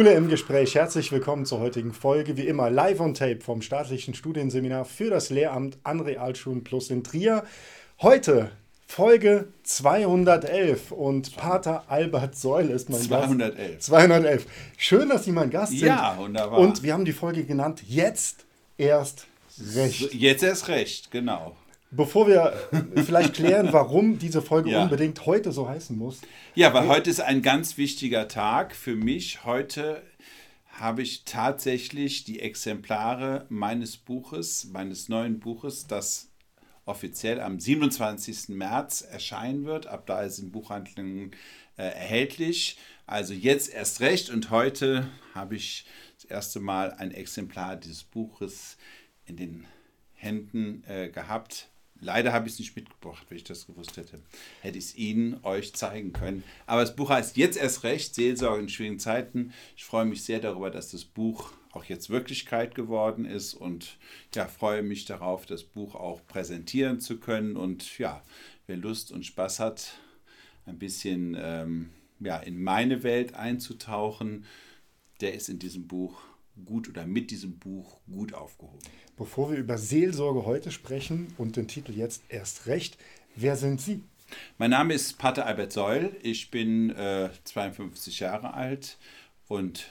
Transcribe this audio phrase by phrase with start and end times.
[0.00, 0.76] Schule im Gespräch.
[0.76, 2.38] Herzlich willkommen zur heutigen Folge.
[2.38, 7.04] Wie immer live on tape vom staatlichen Studienseminar für das Lehramt an Realschulen Plus in
[7.04, 7.44] Trier.
[8.00, 8.50] Heute
[8.86, 13.74] Folge 211 und Pater Albert Seul ist mein 211.
[13.74, 13.82] Gast.
[13.82, 14.46] 211.
[14.78, 15.88] Schön, dass Sie mein Gast sind.
[15.88, 16.58] Ja, wunderbar.
[16.58, 18.46] Und wir haben die Folge genannt Jetzt
[18.78, 19.26] erst
[19.74, 20.14] recht.
[20.14, 21.54] Jetzt erst recht, genau.
[21.92, 22.52] Bevor wir
[23.04, 24.84] vielleicht klären, warum diese Folge Ja.
[24.84, 26.20] unbedingt heute so heißen muss.
[26.54, 29.44] Ja, weil heute ist ein ganz wichtiger Tag für mich.
[29.44, 30.02] Heute
[30.68, 36.28] habe ich tatsächlich die Exemplare meines Buches, meines neuen Buches, das
[36.84, 38.50] offiziell am 27.
[38.50, 39.86] März erscheinen wird.
[39.88, 41.32] Ab da ist es in Buchhandlungen
[41.76, 42.78] äh, erhältlich.
[43.06, 48.76] Also jetzt erst recht und heute habe ich das erste Mal ein Exemplar dieses Buches
[49.26, 49.66] in den
[50.14, 51.68] Händen äh, gehabt.
[52.00, 54.20] Leider habe ich es nicht mitgebracht, wenn ich das gewusst hätte.
[54.62, 56.42] Hätte ich es Ihnen, euch zeigen können.
[56.66, 59.52] Aber das Buch heißt jetzt erst recht, Seelsorge in schwierigen Zeiten.
[59.76, 63.98] Ich freue mich sehr darüber, dass das Buch auch jetzt Wirklichkeit geworden ist und
[64.34, 67.56] ja, freue mich darauf, das Buch auch präsentieren zu können.
[67.56, 68.22] Und ja,
[68.66, 69.92] wer Lust und Spaß hat,
[70.66, 74.46] ein bisschen ähm, ja, in meine Welt einzutauchen,
[75.20, 76.22] der ist in diesem Buch
[76.64, 78.78] gut oder mit diesem Buch gut aufgehoben.
[79.16, 82.98] Bevor wir über Seelsorge heute sprechen und den Titel jetzt erst recht,
[83.36, 84.02] wer sind Sie?
[84.58, 86.16] Mein Name ist Pater Albert Seul.
[86.22, 88.98] Ich bin äh, 52 Jahre alt
[89.48, 89.86] und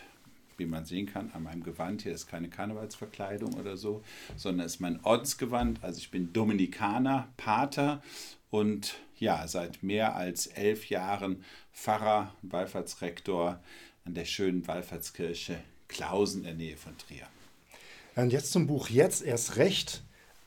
[0.57, 4.03] wie man sehen kann, an meinem Gewand hier ist keine Karnevalsverkleidung oder so,
[4.35, 5.83] sondern ist mein Ordensgewand.
[5.83, 8.03] Also ich bin Dominikaner, Pater
[8.49, 13.59] und ja, seit mehr als elf Jahren Pfarrer, Wallfahrtsrektor
[14.05, 15.59] an der schönen Wallfahrtskirche
[15.99, 17.27] Klausen in der Nähe von Trier.
[18.15, 20.01] Und jetzt zum Buch Jetzt erst recht.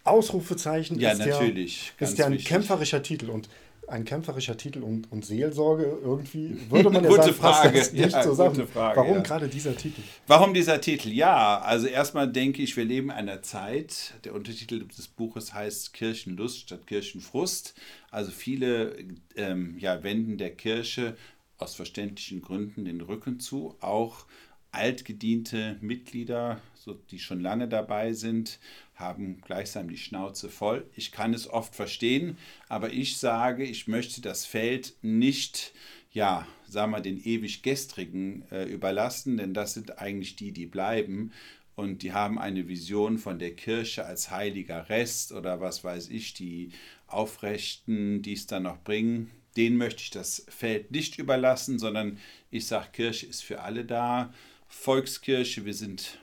[0.05, 2.49] Ausrufezeichen Ja, ist natürlich, ja, ist ja ein wichtig.
[2.49, 3.49] kämpferischer Titel und
[3.87, 7.79] ein kämpferischer Titel und, und Seelsorge irgendwie würde man ja Gute sagen, passt Frage.
[7.79, 8.67] das nicht Ja, zusammen.
[8.67, 9.21] Frage, Warum ja.
[9.23, 10.01] gerade dieser Titel?
[10.27, 11.09] Warum dieser Titel?
[11.11, 15.93] Ja, also erstmal denke ich, wir leben in einer Zeit, der Untertitel des Buches heißt
[15.93, 17.75] Kirchenlust statt Kirchenfrust.
[18.11, 18.97] Also viele
[19.37, 21.17] ähm, ja, wenden der Kirche
[21.59, 23.77] aus verständlichen Gründen den Rücken zu.
[23.81, 24.27] Auch
[24.73, 28.59] altgediente Mitglieder, so, die schon lange dabei sind,
[28.95, 30.87] haben gleichsam die Schnauze voll.
[30.97, 32.39] Ich kann es oft verstehen,
[32.69, 35.73] aber ich sage, ich möchte das Feld nicht,
[36.11, 41.33] ja, sagen wir, den ewig Gestrigen äh, überlassen, denn das sind eigentlich die, die bleiben.
[41.75, 46.35] Und die haben eine Vision von der Kirche als heiliger Rest oder was weiß ich,
[46.35, 46.71] die
[47.07, 49.31] Aufrechten, die es dann noch bringen.
[49.57, 52.19] Denen möchte ich das Feld nicht überlassen, sondern
[52.51, 54.33] ich sage, Kirche ist für alle da.
[54.73, 56.19] Volkskirche, wir sind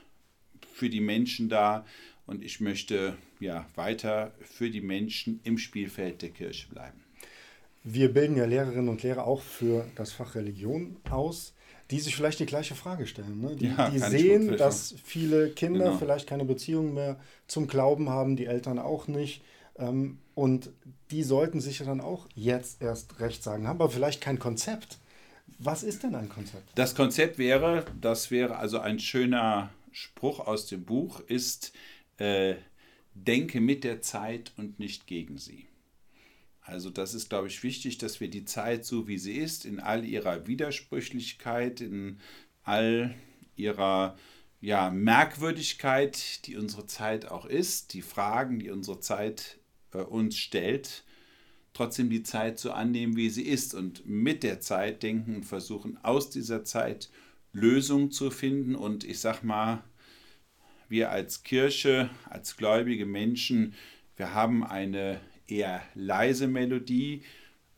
[0.72, 1.86] für die Menschen da
[2.26, 7.00] und ich möchte ja weiter für die Menschen im Spielfeld der Kirche bleiben.
[7.84, 11.54] Wir bilden ja Lehrerinnen und Lehrer auch für das Fach Religion aus,
[11.90, 13.40] die sich vielleicht die gleiche Frage stellen.
[13.40, 13.56] Ne?
[13.56, 15.98] Die, Ja, die sehen, dass viele Kinder Genau.
[15.98, 19.42] vielleicht keine Beziehung mehr zum Glauben haben, die Eltern auch nicht.
[19.78, 20.70] Ähm, und
[21.10, 24.98] die sollten sich ja dann auch jetzt erst recht sagen, haben aber vielleicht kein Konzept.
[25.58, 26.70] Was ist denn ein Konzept?
[26.74, 31.72] Das Konzept wäre, das wäre also ein schöner Spruch aus dem Buch, ist,
[32.18, 32.54] äh,
[33.14, 35.66] denke mit der Zeit und nicht gegen sie.
[36.62, 39.80] Also das ist, glaube ich, wichtig, dass wir die Zeit so, wie sie ist, in
[39.80, 42.20] all ihrer Widersprüchlichkeit, in
[42.62, 43.14] all
[43.56, 44.16] ihrer
[44.60, 49.58] ja, Merkwürdigkeit, die unsere Zeit auch ist, die Fragen, die unsere Zeit
[49.92, 51.04] äh, uns stellt,
[51.80, 55.96] trotzdem die Zeit so annehmen, wie sie ist und mit der Zeit denken und versuchen,
[56.02, 57.08] aus dieser Zeit
[57.54, 58.74] Lösungen zu finden.
[58.74, 59.82] Und ich sag mal,
[60.90, 63.72] wir als Kirche, als gläubige Menschen,
[64.18, 67.22] wir haben eine eher leise Melodie.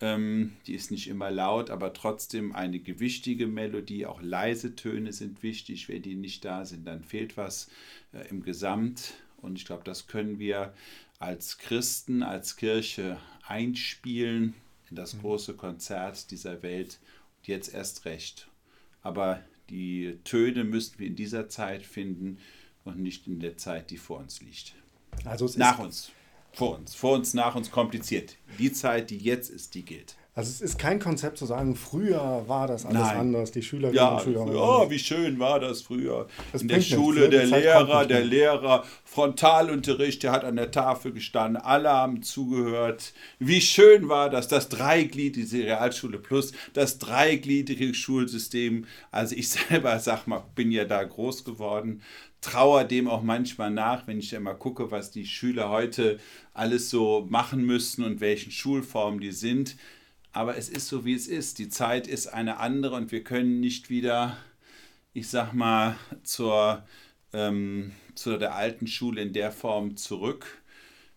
[0.00, 4.06] Ähm, die ist nicht immer laut, aber trotzdem eine gewichtige Melodie.
[4.06, 5.88] Auch leise Töne sind wichtig.
[5.88, 7.70] Wenn die nicht da sind, dann fehlt was
[8.12, 9.14] äh, im Gesamt.
[9.36, 10.74] Und ich glaube, das können wir
[11.20, 13.16] als Christen, als Kirche
[13.52, 14.54] einspielen
[14.88, 16.98] in das große Konzert dieser Welt.
[17.38, 18.48] Und jetzt erst recht.
[19.02, 22.38] Aber die Töne müssen wir in dieser Zeit finden
[22.84, 24.74] und nicht in der Zeit, die vor uns liegt.
[25.24, 26.10] Also Nach uns.
[26.52, 26.94] Vor uns.
[26.94, 28.36] Vor uns, nach uns kompliziert.
[28.58, 30.16] Die Zeit, die jetzt ist, die gilt.
[30.34, 33.16] Also es ist kein Konzept zu sagen, früher war das alles Nein.
[33.18, 34.46] anders, die Schülerinnen Ja, und Schüler.
[34.46, 36.26] früher, oh, wie schön war das früher.
[36.52, 38.24] Das In der Schule, der Zeit Lehrer, der.
[38.24, 43.12] Lehrer, Frontalunterricht, der hat an der Tafel gestanden, alle haben zugehört.
[43.38, 48.86] Wie schön war das, das dreigliedrige Realschule Plus, das dreigliedrige Schulsystem.
[49.10, 52.00] Also ich selber, sag mal, bin ja da groß geworden,
[52.40, 56.18] trauer dem auch manchmal nach, wenn ich immer gucke, was die Schüler heute
[56.54, 59.76] alles so machen müssen und welchen Schulformen die sind.
[60.32, 61.58] Aber es ist so, wie es ist.
[61.58, 64.36] Die Zeit ist eine andere und wir können nicht wieder
[65.14, 66.84] ich sag mal, zur,
[67.32, 70.62] ähm, zu der alten Schule in der Form zurück.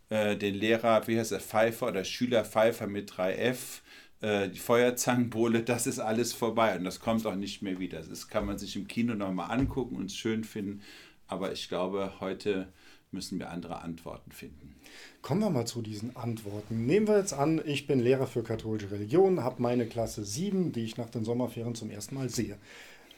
[0.10, 3.82] Äh, den Lehrer, wie heißt er, Pfeiffer oder Schüler Pfeiffer mit 3F,
[4.22, 8.02] äh, die Feuerzangenbowle, das ist alles vorbei und das kommt auch nicht mehr wieder.
[8.02, 10.82] Das kann man sich im Kino nochmal angucken und schön finden,
[11.28, 12.68] aber ich glaube, heute
[13.16, 14.76] müssen wir andere Antworten finden.
[15.24, 16.86] Kommen wir mal zu diesen Antworten.
[16.86, 20.84] Nehmen wir jetzt an, ich bin Lehrer für katholische Religion, habe meine Klasse 7, die
[20.84, 22.58] ich nach den Sommerferien zum ersten Mal sehe.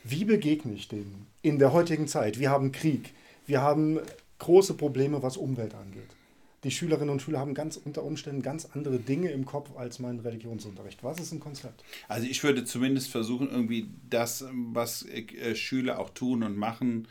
[0.05, 2.39] Wie begegne ich denen in der heutigen Zeit?
[2.39, 3.13] Wir haben Krieg,
[3.45, 3.99] wir haben
[4.39, 6.15] große Probleme, was Umwelt angeht.
[6.63, 10.19] Die Schülerinnen und Schüler haben ganz unter Umständen ganz andere Dinge im Kopf als mein
[10.19, 11.03] Religionsunterricht.
[11.03, 11.83] Was ist ein Konzept?
[12.07, 17.07] Also ich würde zumindest versuchen, irgendwie das, was äh, Schüler auch tun und machen,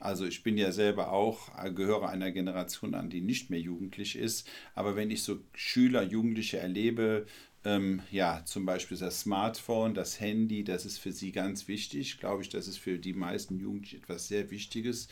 [0.00, 4.16] also ich bin ja selber auch, äh, gehöre einer Generation an, die nicht mehr jugendlich
[4.16, 4.48] ist.
[4.74, 7.26] Aber wenn ich so Schüler, Jugendliche erlebe,
[7.64, 12.18] ähm, ja, zum Beispiel das Smartphone, das Handy, das ist für sie ganz wichtig.
[12.18, 15.08] Glaube ich, das ist für die meisten Jugendlichen etwas sehr Wichtiges.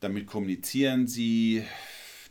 [0.00, 1.64] Damit kommunizieren sie.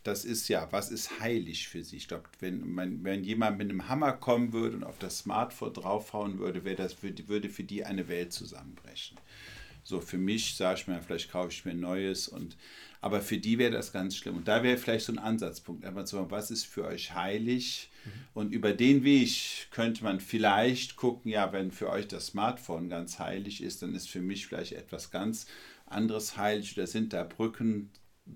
[0.04, 1.98] Das ist ja, was ist heilig für sie?
[1.98, 6.40] Ich glaube, wenn, wenn jemand mit einem Hammer kommen würde und auf das Smartphone draufhauen
[6.40, 9.18] würde, wäre das für, würde für die eine Welt zusammenbrechen.
[9.88, 12.58] So für mich sage ich mir, vielleicht kaufe ich mir ein neues und
[13.00, 14.36] aber für die wäre das ganz schlimm.
[14.36, 17.90] Und da wäre vielleicht so ein Ansatzpunkt, einfach zu sagen, was ist für euch heilig?
[18.04, 18.10] Mhm.
[18.34, 23.18] Und über den Weg könnte man vielleicht gucken, ja, wenn für euch das Smartphone ganz
[23.18, 25.46] heilig ist, dann ist für mich vielleicht etwas ganz
[25.86, 26.76] anderes heilig.
[26.76, 27.90] Oder sind da Brücken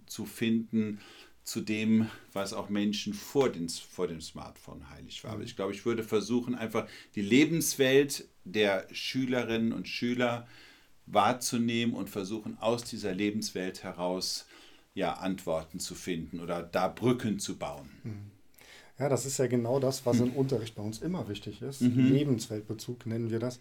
[0.05, 1.01] zu finden
[1.43, 5.31] zu dem, was auch Menschen vor, den, vor dem Smartphone heilig war.
[5.31, 5.47] Aber mhm.
[5.47, 10.47] ich glaube, ich würde versuchen, einfach die Lebenswelt der Schülerinnen und Schüler
[11.05, 14.45] wahrzunehmen und versuchen aus dieser Lebenswelt heraus
[14.93, 17.89] ja, Antworten zu finden oder da Brücken zu bauen.
[18.03, 18.31] Mhm.
[18.99, 20.27] Ja, das ist ja genau das, was mhm.
[20.27, 21.81] im Unterricht bei uns immer wichtig ist.
[21.81, 22.11] Mhm.
[22.11, 23.59] Lebensweltbezug nennen wir das.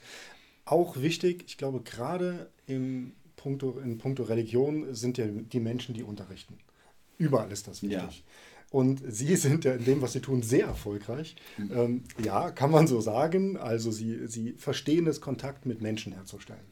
[0.64, 6.02] Auch wichtig, ich glaube, gerade im Punkto, in puncto Religion sind ja die Menschen, die
[6.02, 6.58] unterrichten.
[7.16, 7.98] Überall ist das wichtig.
[7.98, 8.10] Ja.
[8.70, 11.36] Und Sie sind ja in dem, was Sie tun, sehr erfolgreich.
[11.58, 11.70] Mhm.
[11.74, 13.56] Ähm, ja, kann man so sagen.
[13.56, 16.69] Also Sie, Sie verstehen es, Kontakt mit Menschen herzustellen.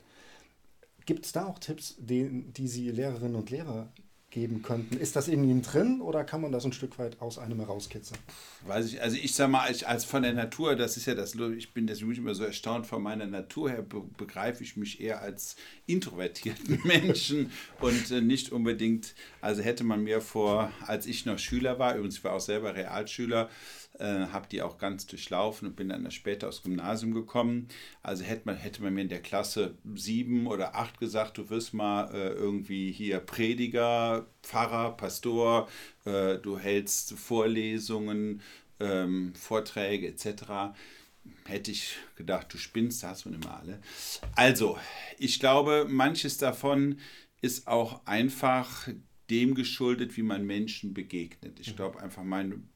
[1.08, 3.90] Gibt es da auch Tipps, die, die Sie Lehrerinnen und Lehrer
[4.28, 4.98] geben könnten?
[4.98, 8.20] Ist das in Ihnen drin oder kann man das ein Stück weit aus einem herauskitzeln?
[8.66, 11.34] Weiß ich, also ich sage mal, als, als von der Natur, das ist ja das,
[11.34, 15.22] ich bin deswegen immer so erstaunt, von meiner Natur her be begreife ich mich eher
[15.22, 15.56] als
[15.86, 21.78] introvertierten Menschen und äh, nicht unbedingt, also hätte man mir vor, als ich noch Schüler
[21.78, 23.48] war, übrigens ich war auch selber Realschüler,
[23.98, 27.68] äh, habe die auch ganz durchlaufen und bin dann später aufs Gymnasium gekommen.
[28.02, 31.74] Also hätte man, hätte man mir in der Klasse sieben oder acht gesagt, du wirst
[31.74, 35.68] mal äh, irgendwie hier Prediger, Pfarrer, Pastor,
[36.04, 38.42] äh, du hältst Vorlesungen,
[38.80, 40.74] ähm, Vorträge etc
[41.44, 43.80] hätte ich gedacht, du spinnst, das hast du immer alle.
[44.34, 44.78] Also,
[45.18, 46.98] ich glaube, manches davon
[47.40, 48.88] ist auch einfach
[49.30, 51.60] dem geschuldet, wie man Menschen begegnet.
[51.60, 52.68] Ich glaube einfach, mein,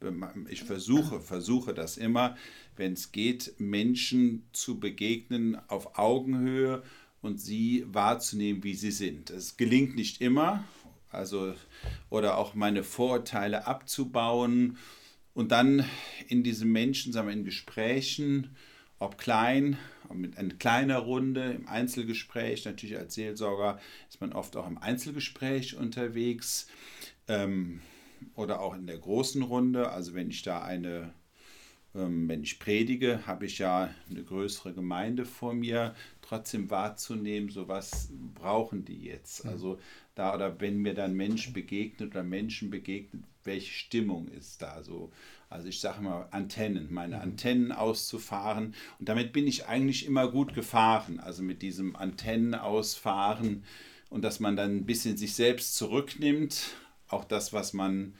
[0.48, 2.36] ich versuche, versuche das immer,
[2.76, 6.82] wenn es geht, Menschen zu begegnen auf Augenhöhe
[7.22, 9.30] und sie wahrzunehmen, wie sie sind.
[9.30, 10.64] Es gelingt nicht immer,
[11.10, 11.54] also
[12.10, 14.76] oder auch meine Vorurteile abzubauen
[15.34, 15.84] und dann
[16.28, 18.56] in diesen Menschen, sagen wir, in Gesprächen,
[19.02, 19.76] ob klein,
[20.14, 25.76] mit einer kleiner Runde, im Einzelgespräch, natürlich als Seelsorger ist man oft auch im Einzelgespräch
[25.76, 26.68] unterwegs
[27.26, 27.80] ähm,
[28.36, 29.90] oder auch in der großen Runde.
[29.90, 31.12] Also wenn ich da eine,
[31.96, 37.66] ähm, wenn ich predige, habe ich ja eine größere Gemeinde vor mir, trotzdem wahrzunehmen, so
[37.66, 39.44] was brauchen die jetzt.
[39.44, 39.50] Mhm.
[39.50, 39.80] Also
[40.14, 45.10] da oder wenn mir dann Mensch begegnet oder Menschen begegnet, welche Stimmung ist da so.
[45.48, 47.22] Also ich sage mal Antennen, meine mhm.
[47.22, 48.74] Antennen auszufahren.
[48.98, 51.20] Und damit bin ich eigentlich immer gut gefahren.
[51.20, 53.64] Also mit diesem Antennen ausfahren
[54.10, 56.74] und dass man dann ein bisschen sich selbst zurücknimmt.
[57.08, 58.14] Auch das, was man,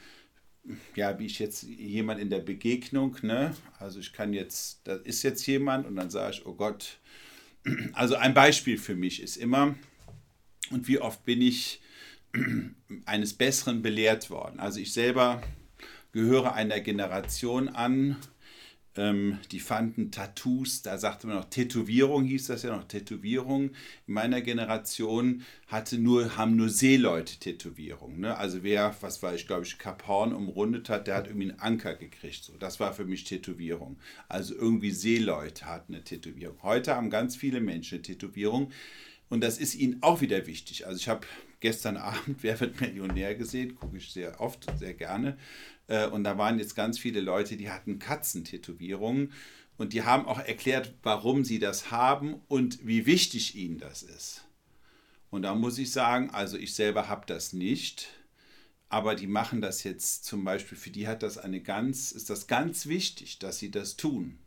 [0.95, 3.55] ja, wie ich jetzt jemand in der Begegnung, ne?
[3.79, 6.99] Also ich kann jetzt, da ist jetzt jemand und dann sage ich, oh Gott.
[7.93, 9.75] Also ein Beispiel für mich ist immer,
[10.71, 11.82] und wie oft bin ich
[13.05, 14.61] eines Besseren belehrt worden.
[14.61, 15.43] Also ich selber
[16.13, 18.17] gehöre einer Generation an,
[18.95, 23.71] ähm, die fanden Tattoos, da sagte man noch Tätowierung, hieß das ja noch Tätowierung.
[24.07, 28.21] In meiner Generation hatte nur, haben nur Seeleute Tätowierung.
[28.21, 28.37] Ne?
[28.37, 31.61] Also wer, was war ich, glaube ich, Kap Horn umrundet hat, der hat irgendwie einen
[31.61, 32.45] Anker gekriegt.
[32.45, 32.57] So.
[32.59, 33.99] Das war für mich Tätowierung.
[34.29, 36.63] Also irgendwie Seeleute hatten eine Tätowierung.
[36.63, 38.73] Heute haben ganz viele Menschen eine Tätowierung.
[39.33, 40.87] Und das ist ihnen auch wieder wichtig.
[40.87, 41.27] Also ich habe
[41.61, 45.39] gestern Abend Wer wird Millionär gesehen, gucke ich sehr oft, sehr gerne.
[45.87, 49.33] Äh, und da waren jetzt ganz viele Leute, die hatten Katzentätowierungen.
[49.79, 54.45] Und die haben auch erklärt, warum sie das haben und wie wichtig ihnen das ist.
[55.31, 58.11] Und da muss ich sagen, also ich selber habe das nicht,
[58.91, 62.49] aber die machen das jetzt zum Beispiel, für die hat das eine ganz, ist das
[62.49, 64.42] ganz wichtig, dass sie das tun.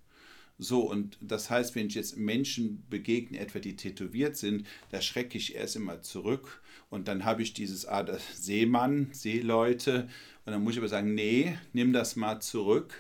[0.58, 5.38] So, und das heißt, wenn ich jetzt Menschen begegne, etwa die tätowiert sind, da schrecke
[5.38, 6.62] ich erst immer zurück.
[6.90, 10.08] Und dann habe ich dieses ah, Seemann, Seeleute.
[10.46, 12.94] Und dann muss ich aber sagen, nee, nimm das mal zurück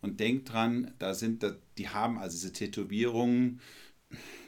[0.00, 1.44] und denk dran, da sind,
[1.76, 3.60] die haben also diese Tätowierungen,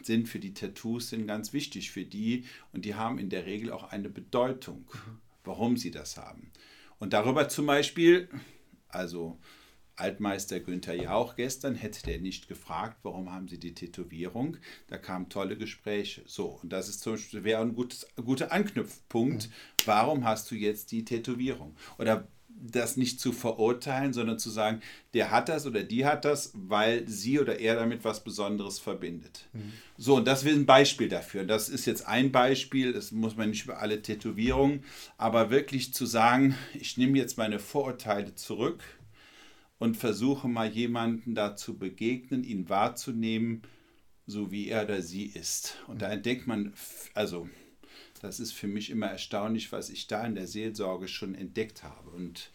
[0.02, 2.44] sind für die Tattoos sind ganz wichtig für die.
[2.72, 4.86] Und die haben in der Regel auch eine Bedeutung,
[5.44, 6.50] warum sie das haben.
[6.98, 8.28] Und darüber zum Beispiel,
[8.88, 9.38] also
[10.00, 14.56] Altmeister Günther Jauch gestern, hätte der nicht gefragt, warum haben Sie die Tätowierung?
[14.88, 16.22] Da kamen tolle Gespräche.
[16.26, 19.48] So, und das ist zum Beispiel, wäre ein gutes, guter Anknüpfpunkt.
[19.48, 19.52] Mhm.
[19.86, 21.76] Warum hast du jetzt die Tätowierung?
[21.98, 22.28] Oder
[22.62, 24.82] das nicht zu verurteilen, sondern zu sagen,
[25.14, 29.48] der hat das oder die hat das, weil sie oder er damit was Besonderes verbindet.
[29.52, 29.72] Mhm.
[29.96, 31.44] So, und das ist ein Beispiel dafür.
[31.44, 34.84] Das ist jetzt ein Beispiel, das muss man nicht über alle Tätowierungen,
[35.16, 38.82] aber wirklich zu sagen, ich nehme jetzt meine Vorurteile zurück
[39.80, 43.62] und versuche mal jemanden da zu begegnen, ihn wahrzunehmen,
[44.26, 45.78] so wie er oder sie ist.
[45.88, 46.72] Und da entdeckt man,
[47.14, 47.48] also
[48.20, 52.10] das ist für mich immer erstaunlich, was ich da in der Seelsorge schon entdeckt habe
[52.10, 52.50] und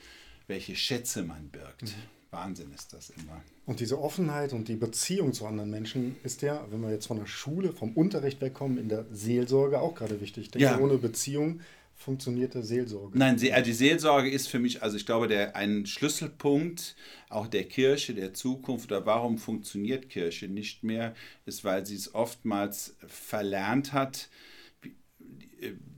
[0.47, 1.83] welche Schätze man birgt.
[1.83, 2.15] Mhm.
[2.29, 3.41] Wahnsinn ist das immer.
[3.65, 7.17] Und diese Offenheit und die Beziehung zu anderen Menschen ist ja, wenn wir jetzt von
[7.17, 10.45] der Schule, vom Unterricht wegkommen, in der Seelsorge auch gerade wichtig.
[10.45, 10.77] Ich denke, ja.
[10.77, 11.61] ohne Beziehung
[11.95, 13.17] funktionierte Seelsorge.
[13.17, 16.95] Nein, äh, die Seelsorge ist für mich, also ich glaube, der, ein Schlüsselpunkt
[17.29, 22.13] auch der Kirche, der Zukunft oder warum funktioniert Kirche nicht mehr, ist, weil sie es
[22.13, 24.29] oftmals verlernt hat,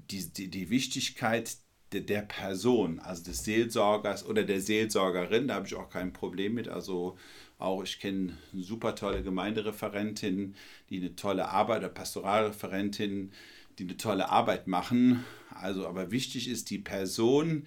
[0.10, 1.58] die, die, die Wichtigkeit
[1.92, 6.68] der, Person, also des Seelsorgers oder der Seelsorgerin, da habe ich auch kein Problem mit.
[6.68, 7.18] Also
[7.60, 10.56] auch ich kenne super tolle Gemeindereferentin,
[10.89, 13.32] die eine tolle Arbeit, oder Pastoralreferentin,
[13.77, 15.24] die eine tolle Arbeit machen.
[15.50, 17.65] Also, aber wichtig ist die Person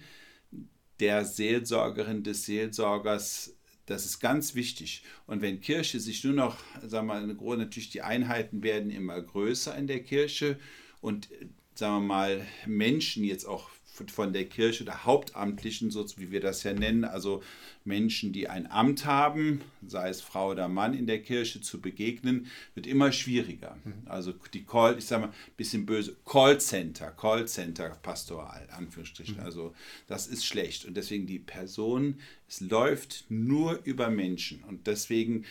[0.99, 5.03] der Seelsorgerin, des Seelsorgers, das ist ganz wichtig.
[5.25, 9.75] Und wenn Kirche sich nur noch, sagen wir mal, natürlich die Einheiten werden immer größer
[9.75, 10.59] in der Kirche
[11.01, 11.29] und
[11.73, 16.63] sagen wir mal, Menschen jetzt auch von der Kirche oder Hauptamtlichen, so wie wir das
[16.63, 17.43] ja nennen, also
[17.83, 22.47] Menschen, die ein Amt haben, sei es Frau oder Mann in der Kirche, zu begegnen,
[22.73, 23.77] wird immer schwieriger.
[23.83, 23.93] Mhm.
[24.05, 29.37] Also die Call, ich sage mal, ein bisschen böse, Callcenter, Callcenter pastoral, Anführungsstrichen.
[29.37, 29.43] Mhm.
[29.43, 29.75] Also
[30.07, 30.85] das ist schlecht.
[30.85, 34.63] Und deswegen die Person, es läuft nur über Menschen.
[34.63, 35.45] Und deswegen,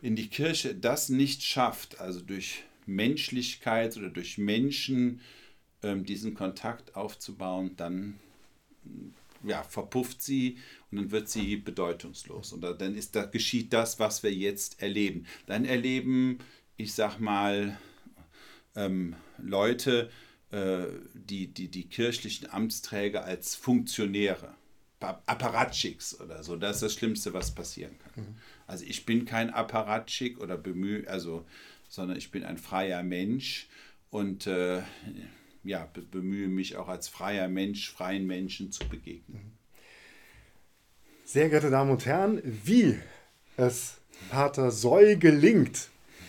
[0.00, 5.20] wenn die Kirche das nicht schafft, also durch Menschlichkeit oder durch Menschen
[5.94, 8.18] diesen Kontakt aufzubauen, dann
[9.42, 10.58] ja, verpufft sie
[10.90, 12.52] und dann wird sie bedeutungslos.
[12.52, 15.26] Und dann ist da geschieht das, was wir jetzt erleben.
[15.46, 16.38] Dann erleben,
[16.76, 17.78] ich sag mal,
[18.74, 20.10] ähm, Leute,
[20.50, 24.54] äh, die, die die kirchlichen Amtsträger als Funktionäre,
[25.00, 26.56] Apparatschicks oder so.
[26.56, 28.24] Das ist das Schlimmste, was passieren kann.
[28.24, 28.36] Mhm.
[28.66, 31.44] Also ich bin kein Apparatschik oder bemühe, also
[31.88, 33.68] sondern ich bin ein freier Mensch
[34.10, 34.82] und äh,
[35.66, 39.52] ja, bemühe mich auch als freier Mensch, freien Menschen zu begegnen.
[41.24, 42.98] Sehr geehrte Damen und Herren, wie
[43.56, 43.98] es
[44.30, 45.88] Pater Soll gelingt,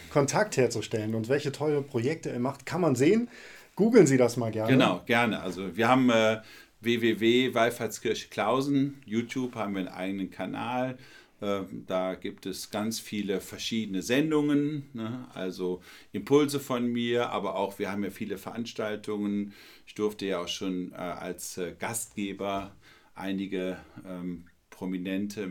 [0.10, 3.29] Kontakt herzustellen und welche tolle Projekte er macht, kann man sehen.
[3.75, 4.72] Googeln Sie das mal gerne.
[4.72, 5.41] Genau, gerne.
[5.41, 6.41] Also wir haben äh,
[6.82, 10.98] www.wallfahrtskirche Klausen, YouTube haben wir einen eigenen Kanal.
[11.39, 15.27] Ähm, da gibt es ganz viele verschiedene Sendungen, ne?
[15.34, 19.53] also Impulse von mir, aber auch wir haben ja viele Veranstaltungen.
[19.86, 22.75] Ich durfte ja auch schon äh, als äh, Gastgeber
[23.13, 25.44] einige ähm, prominente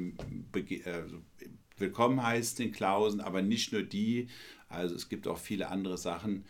[0.55, 1.03] äh,
[1.79, 4.29] willkommen heißen in Klausen, aber nicht nur die.
[4.69, 6.45] Also es gibt auch viele andere Sachen,